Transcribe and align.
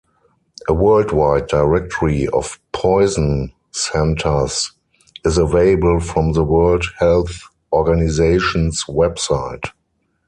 A 0.67 0.73
worldwide 0.73 1.45
directory 1.45 2.27
of 2.29 2.57
poison 2.71 3.53
centers 3.69 4.71
is 5.23 5.37
available 5.37 5.99
from 5.99 6.33
the 6.33 6.43
World 6.43 6.85
Health 6.97 7.43
Organization's 7.71 8.85
website. 8.85 9.65